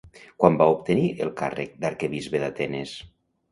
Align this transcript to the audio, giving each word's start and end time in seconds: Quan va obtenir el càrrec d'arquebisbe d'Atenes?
Quan 0.43 0.55
va 0.61 0.67
obtenir 0.75 1.03
el 1.27 1.31
càrrec 1.43 1.77
d'arquebisbe 1.85 2.43
d'Atenes? 2.47 2.99